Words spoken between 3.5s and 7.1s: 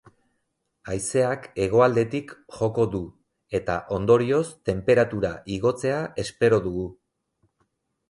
eta, ondorioz, tenperatura igotzea espero dugu.